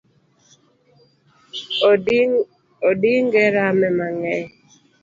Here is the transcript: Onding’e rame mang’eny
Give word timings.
Onding’e 2.87 3.43
rame 3.55 3.89
mang’eny 3.97 4.35